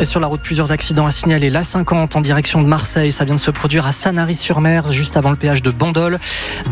[0.00, 1.50] Et sur la route, plusieurs accidents à signaler.
[1.50, 5.28] La 50 en direction de Marseille, ça vient de se produire à Sanary-sur-Mer, juste avant
[5.28, 6.18] le péage de Bandol.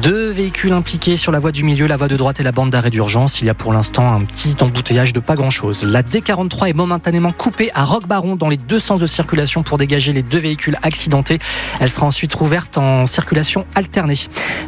[0.00, 2.70] Deux véhicules impliqués sur la voie du milieu, la voie de droite et la bande
[2.70, 3.40] d'arrêt d'urgence.
[3.40, 5.82] Il y a pour l'instant un petit embouteillage de pas grand-chose.
[5.82, 10.12] La D43 est momentanément coupée à Roquebaron dans les deux sens de circulation pour dégager
[10.12, 11.40] les deux véhicules accidentés.
[11.80, 14.20] Elle sera ensuite rouverte en circulation alternée.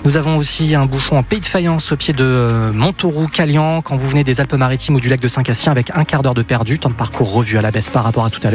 [0.04, 3.94] Nous avons aussi un bouchon en pays de faïence au pied de euh, Montauroux-Calian quand
[3.94, 6.80] vous venez des Alpes-Maritimes ou du lac de Saint-Cassien avec un quart d'heure de perdu,
[6.80, 8.47] temps de parcours revu à la baisse par rapport à tout à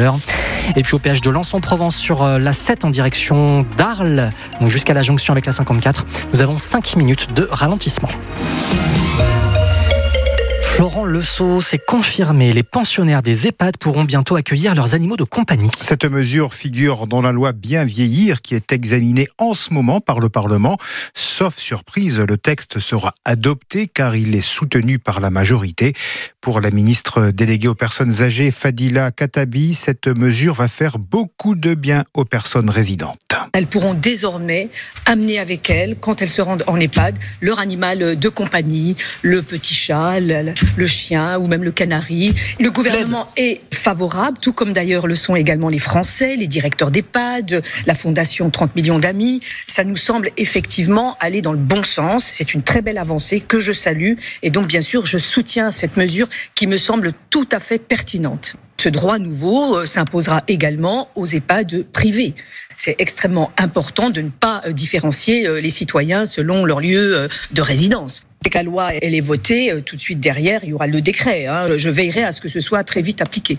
[0.76, 4.30] Et puis au péage de Lens en Provence sur euh, la 7 en direction d'Arles,
[4.60, 8.08] donc jusqu'à la jonction avec la 54, nous avons 5 minutes de ralentissement.
[10.84, 12.52] Florent Leceau s'est confirmé.
[12.52, 15.70] Les pensionnaires des EHPAD pourront bientôt accueillir leurs animaux de compagnie.
[15.80, 20.20] Cette mesure figure dans la loi Bien vieillir qui est examinée en ce moment par
[20.20, 20.76] le Parlement.
[21.14, 25.94] Sauf surprise, le texte sera adopté car il est soutenu par la majorité.
[26.42, 31.72] Pour la ministre déléguée aux personnes âgées, Fadila Katabi, cette mesure va faire beaucoup de
[31.72, 33.20] bien aux personnes résidentes.
[33.54, 34.68] Elles pourront désormais
[35.06, 39.74] amener avec elles, quand elles se rendent en EHPAD, leur animal de compagnie, le petit
[39.74, 40.18] chat,
[40.76, 42.34] le chien ou même le canari.
[42.60, 47.62] Le gouvernement est favorable, tout comme d'ailleurs le sont également les Français, les directeurs d'EHPAD,
[47.86, 49.40] la Fondation 30 millions d'amis.
[49.66, 52.30] Ça nous semble effectivement aller dans le bon sens.
[52.32, 54.14] C'est une très belle avancée que je salue.
[54.42, 58.56] Et donc, bien sûr, je soutiens cette mesure qui me semble tout à fait pertinente.
[58.84, 62.34] Ce droit nouveau euh, s'imposera également aux EHPAD privés.
[62.76, 67.62] C'est extrêmement important de ne pas euh, différencier euh, les citoyens selon leur lieu de
[67.62, 68.24] résidence.
[68.44, 70.86] Dès que la loi elle est votée, euh, tout de suite derrière, il y aura
[70.86, 71.46] le décret.
[71.46, 71.78] Hein.
[71.78, 73.58] Je veillerai à ce que ce soit très vite appliqué.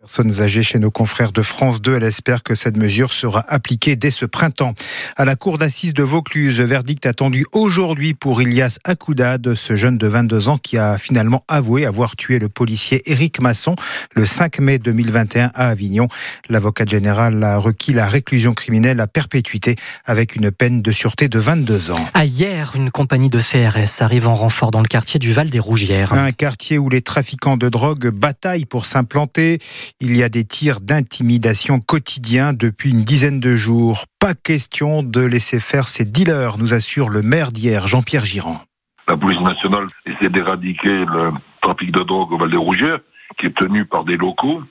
[0.00, 3.94] Personnes âgées chez nos confrères de France 2, elle espère que cette mesure sera appliquée
[3.94, 4.74] dès ce printemps.
[5.16, 10.06] À la cour d'assises de Vaucluse, verdict attendu aujourd'hui pour Ilias Akoudad, ce jeune de
[10.06, 13.76] 22 ans qui a finalement avoué avoir tué le policier Éric Masson
[14.14, 16.08] le 5 mai 2021 à Avignon.
[16.48, 21.38] L'avocat général a requis la réclusion criminelle à perpétuité avec une peine de sûreté de
[21.38, 22.08] 22 ans.
[22.14, 25.58] À hier, une compagnie de CRS arrive en renfort dans le quartier du Val des
[25.58, 26.12] Rougières.
[26.12, 29.58] Un quartier où les trafiquants de drogue bataillent pour s'implanter.
[30.00, 34.04] Il y a des tirs d'intimidation quotidiens depuis une dizaine de jours.
[34.22, 38.60] Pas question de laisser faire ces dealers, nous assure le maire d'hier, Jean-Pierre Girand.
[39.08, 43.00] La police nationale essaie d'éradiquer le trafic de drogue au Val des Rougières,
[43.36, 44.62] qui est tenu par des locaux.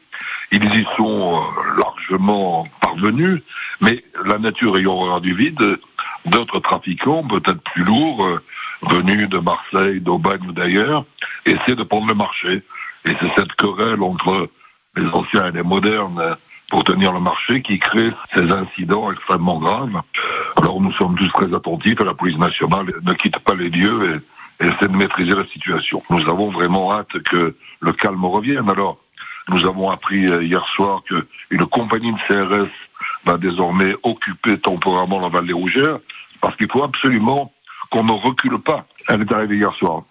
[0.54, 3.42] Ils y sont euh, largement parvenus,
[3.82, 5.78] mais la nature ayant horreur du vide,
[6.28, 8.42] d'autres trafiquants, peut-être plus lourds, euh,
[8.84, 11.04] venus de Marseille, d'Aubagne ou d'ailleurs,
[11.46, 12.64] essaient de prendre le marché.
[13.04, 14.50] Et c'est cette querelle entre
[14.96, 16.38] les anciens et les modernes
[16.72, 20.02] pour tenir le marché qui crée ces incidents extrêmement graves.
[20.56, 24.16] Alors nous sommes tous très attentifs et la police nationale ne quitte pas les lieux
[24.16, 26.02] et, essaie de maîtriser la situation.
[26.10, 28.70] Nous avons vraiment hâte que le calme revienne.
[28.70, 28.98] Alors
[29.50, 32.70] nous avons appris euh, hier soir qu'une compagnie de CRS
[33.26, 35.98] va désormais occuper temporairement la Val des Rougères
[36.40, 37.52] parce qu'il faut absolument
[37.90, 38.86] qu'on ne recule pas.
[39.10, 40.04] Elle est arrivée hier soir.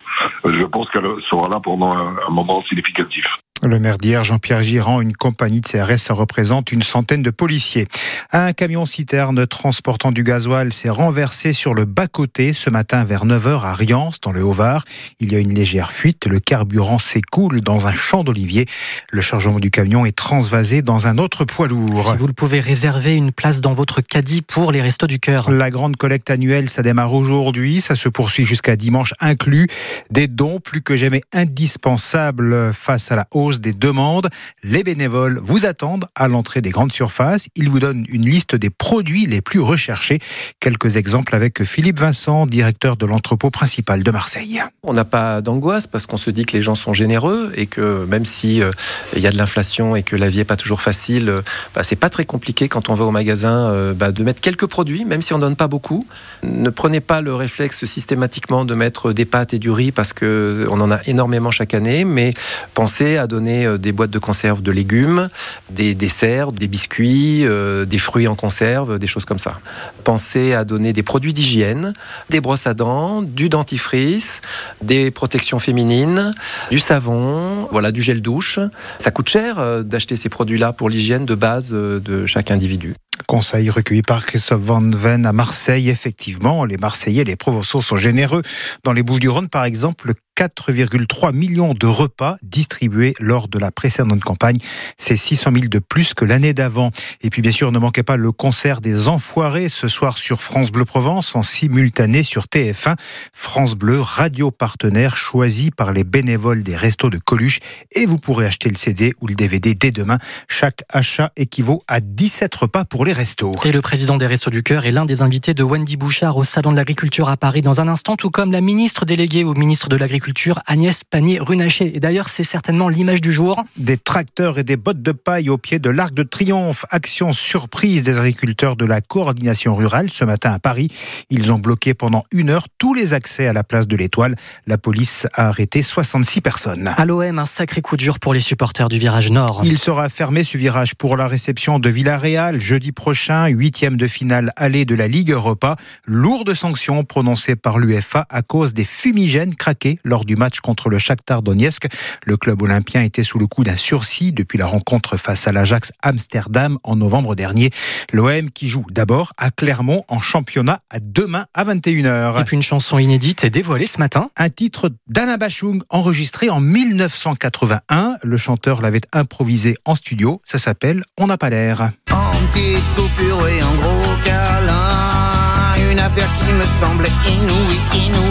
[0.44, 3.24] Je pense qu'elle sera là pendant un moment significatif.
[3.62, 7.86] Le maire d'hier, Jean-Pierre Girand, une compagnie de CRS représente une centaine de policiers.
[8.32, 13.62] Un camion citerne transportant du gasoil s'est renversé sur le bas-côté ce matin vers 9h
[13.64, 14.84] à Riance, dans le Haut-Var.
[15.18, 18.64] Il y a une légère fuite, le carburant s'écoule dans un champ d'olivier.
[19.10, 21.98] Le chargement du camion est transvasé dans un autre poids lourd.
[21.98, 25.50] Si vous le pouvez réserver une place dans votre caddie pour les restos du cœur.
[25.50, 29.66] La grande collecte annuelle, ça démarre aujourd'hui, ça se poursuit jusqu'à dimanche inclus.
[30.10, 34.28] Des dons plus que jamais indispensables face à la hausse des demandes.
[34.62, 37.48] Les bénévoles vous attendent à l'entrée des grandes surfaces.
[37.56, 40.20] Ils vous donnent une liste des produits les plus recherchés.
[40.60, 44.62] Quelques exemples avec Philippe Vincent, directeur de l'entrepôt principal de Marseille.
[44.84, 48.04] On n'a pas d'angoisse parce qu'on se dit que les gens sont généreux et que
[48.04, 48.70] même si euh,
[49.16, 51.42] il y a de l'inflation et que la vie est pas toujours facile, euh,
[51.74, 54.66] bah, c'est pas très compliqué quand on va au magasin euh, bah, de mettre quelques
[54.66, 56.06] produits, même si on donne pas beaucoup.
[56.42, 60.66] Ne prenez pas le réflexe systématiquement de mettre des pâtes et du riz parce que
[60.70, 62.34] on en a énormément chaque année, mais
[62.74, 65.28] pensez à donner euh, des boîtes de conserve de légumes,
[65.70, 69.60] des desserts, des biscuits, euh, des fruits en conserve, des choses comme ça.
[70.04, 71.92] Pensez à donner des produits d'hygiène,
[72.28, 74.40] des brosses à dents, du dentifrice,
[74.82, 76.34] des protections féminines,
[76.70, 78.58] du savon, voilà, du gel douche.
[78.98, 82.94] Ça coûte cher euh, d'acheter ces produits-là pour l'hygiène de base de chaque individu.
[83.26, 85.90] Conseil recueilli par Christophe Van Ven à Marseille.
[85.90, 88.42] Effectivement, les Marseillais les Provençaux sont généreux.
[88.84, 94.56] Dans les Bouches-du-Rhône, par exemple, 4,3 millions de repas distribués lors de la précédente campagne.
[94.96, 96.92] C'est 600 000 de plus que l'année d'avant.
[97.20, 100.72] Et puis bien sûr, ne manquez pas le concert des Enfoirés ce soir sur France
[100.72, 102.96] Bleu Provence en simultané sur TF1.
[103.34, 107.60] France Bleu, radio partenaire choisi par les bénévoles des restos de Coluche.
[107.92, 110.18] Et vous pourrez acheter le CD ou le DVD dès demain.
[110.48, 113.52] Chaque achat équivaut à 17 repas pour les restos.
[113.64, 116.44] Et le président des Restos du Cœur est l'un des invités de Wendy Bouchard au
[116.44, 119.88] Salon de l'Agriculture à Paris dans un instant, tout comme la ministre déléguée au ministre
[119.90, 120.29] de l'Agriculture
[120.66, 121.96] Agnès Pannier-Runacher.
[121.96, 123.64] Et d'ailleurs, c'est certainement l'image du jour.
[123.76, 126.84] Des tracteurs et des bottes de paille au pied de l'Arc de Triomphe.
[126.90, 130.88] Action surprise des agriculteurs de la coordination rurale ce matin à Paris.
[131.30, 134.34] Ils ont bloqué pendant une heure tous les accès à la place de l'Étoile.
[134.66, 136.92] La police a arrêté 66 personnes.
[136.96, 139.62] À l'OM, un sacré coup dur pour les supporters du virage nord.
[139.64, 144.52] Il sera fermé ce virage pour la réception de Villarreal jeudi prochain, huitième de finale
[144.56, 145.76] allée de la Ligue Europa.
[146.04, 150.98] Lourde sanction prononcée par l'UFA à cause des fumigènes craqués lors du match contre le
[150.98, 151.86] Shakhtar Donetsk.
[152.26, 155.92] Le club olympien était sous le coup d'un sursis depuis la rencontre face à l'Ajax
[156.02, 157.70] Amsterdam en novembre dernier.
[158.12, 162.40] L'OM qui joue d'abord à Clermont en championnat à demain à 21h.
[162.40, 164.30] Et puis une chanson inédite est dévoilée ce matin.
[164.36, 168.16] Un titre d'Anna Bachung enregistré en 1981.
[168.22, 170.42] Le chanteur l'avait improvisé en studio.
[170.44, 171.92] Ça s'appelle On n'a pas l'air.
[172.12, 178.29] En petite coupure et en gros câlin, une affaire qui me semblait inouïe, inouïe, inouïe.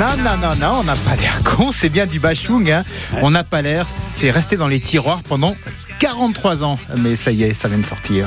[0.00, 2.70] Non, non, non, on n'a pas l'air con, c'est bien du bachung.
[2.70, 2.84] Hein.
[3.20, 5.54] On n'a pas l'air, c'est resté dans les tiroirs pendant
[5.98, 6.78] 43 ans.
[6.96, 8.26] Mais ça y est, ça vient de sortir.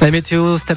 [0.00, 0.76] La météo cet après